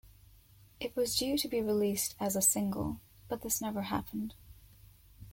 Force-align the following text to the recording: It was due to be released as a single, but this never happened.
It 0.79 0.95
was 0.95 1.15
due 1.15 1.37
to 1.37 1.47
be 1.47 1.61
released 1.61 2.15
as 2.19 2.35
a 2.35 2.41
single, 2.41 2.99
but 3.27 3.43
this 3.43 3.61
never 3.61 3.83
happened. 3.83 4.33